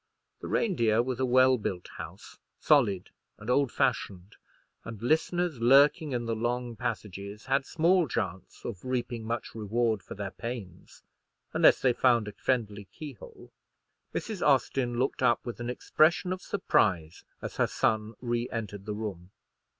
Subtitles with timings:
[0.39, 4.35] The Reindeer was a well built house, solid and old fashioned,
[4.83, 10.15] and listeners lurking in the long passages had small chance of reaping much reward for
[10.15, 11.03] their pains
[11.53, 13.51] unless they found a friendly keyhole.
[14.11, 14.43] Mrs.
[14.43, 19.29] Austin looked up with an expression of surprise as her son re entered the room.